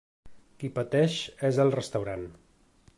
[0.63, 1.19] Qui pateix
[1.51, 2.29] és el restaurant.